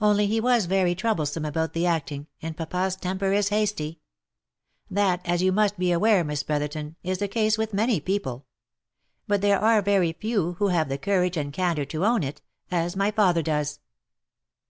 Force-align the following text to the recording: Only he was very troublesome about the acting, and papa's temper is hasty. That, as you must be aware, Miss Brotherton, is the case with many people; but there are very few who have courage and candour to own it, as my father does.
Only 0.00 0.26
he 0.26 0.40
was 0.40 0.64
very 0.64 0.94
troublesome 0.94 1.44
about 1.44 1.74
the 1.74 1.84
acting, 1.84 2.28
and 2.40 2.56
papa's 2.56 2.96
temper 2.96 3.34
is 3.34 3.50
hasty. 3.50 4.00
That, 4.90 5.20
as 5.26 5.42
you 5.42 5.52
must 5.52 5.78
be 5.78 5.92
aware, 5.92 6.24
Miss 6.24 6.42
Brotherton, 6.42 6.96
is 7.02 7.18
the 7.18 7.28
case 7.28 7.58
with 7.58 7.74
many 7.74 8.00
people; 8.00 8.46
but 9.28 9.42
there 9.42 9.60
are 9.60 9.82
very 9.82 10.14
few 10.14 10.54
who 10.54 10.68
have 10.68 10.88
courage 11.02 11.36
and 11.36 11.52
candour 11.52 11.84
to 11.88 12.06
own 12.06 12.22
it, 12.22 12.40
as 12.70 12.96
my 12.96 13.10
father 13.10 13.42
does. 13.42 13.80